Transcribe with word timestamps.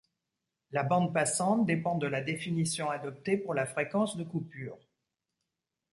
La 0.71 0.81
bande 0.81 1.13
passante 1.13 1.67
dépend 1.67 1.95
de 1.95 2.07
la 2.07 2.21
définition 2.23 2.89
adoptée 2.89 3.37
pour 3.37 3.53
la 3.53 3.67
fréquence 3.67 4.17
de 4.17 4.23
coupure. 4.23 4.79